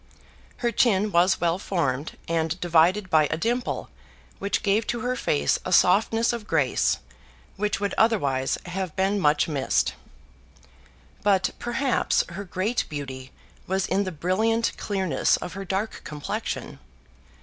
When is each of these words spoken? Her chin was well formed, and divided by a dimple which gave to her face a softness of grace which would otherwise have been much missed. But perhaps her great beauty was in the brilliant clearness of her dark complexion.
Her 0.65 0.71
chin 0.71 1.11
was 1.11 1.39
well 1.39 1.59
formed, 1.59 2.17
and 2.27 2.59
divided 2.59 3.11
by 3.11 3.27
a 3.27 3.37
dimple 3.37 3.87
which 4.39 4.63
gave 4.63 4.87
to 4.87 5.01
her 5.01 5.15
face 5.15 5.59
a 5.63 5.71
softness 5.71 6.33
of 6.33 6.47
grace 6.47 6.97
which 7.55 7.79
would 7.79 7.93
otherwise 7.99 8.57
have 8.65 8.95
been 8.95 9.19
much 9.19 9.47
missed. 9.47 9.93
But 11.21 11.51
perhaps 11.59 12.23
her 12.29 12.43
great 12.43 12.85
beauty 12.89 13.31
was 13.67 13.85
in 13.85 14.03
the 14.03 14.11
brilliant 14.11 14.71
clearness 14.75 15.37
of 15.37 15.53
her 15.53 15.65
dark 15.65 16.01
complexion. 16.03 16.79